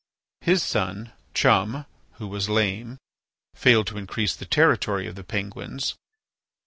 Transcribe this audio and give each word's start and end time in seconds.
His 0.41 0.63
son, 0.63 1.13
Chum, 1.35 1.85
who 2.13 2.27
was 2.27 2.49
lame, 2.49 2.97
failed 3.53 3.85
to 3.85 3.99
increase 3.99 4.35
the 4.35 4.45
territory 4.47 5.05
of 5.05 5.13
the 5.13 5.23
Penguins. 5.23 5.93